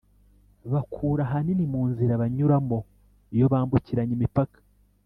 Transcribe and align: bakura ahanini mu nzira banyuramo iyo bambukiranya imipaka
bakura 0.71 1.21
ahanini 1.25 1.65
mu 1.73 1.81
nzira 1.89 2.21
banyuramo 2.21 2.79
iyo 3.35 3.45
bambukiranya 3.53 4.13
imipaka 4.17 4.57